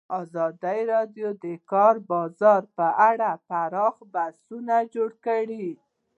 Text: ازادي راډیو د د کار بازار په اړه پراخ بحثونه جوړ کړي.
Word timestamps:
ازادي 0.21 0.79
راډیو 0.93 1.29
د 1.35 1.35
د 1.43 1.45
کار 1.71 1.95
بازار 2.11 2.61
په 2.77 2.87
اړه 3.09 3.29
پراخ 3.47 3.95
بحثونه 4.13 4.75
جوړ 4.93 5.09
کړي. 5.25 5.67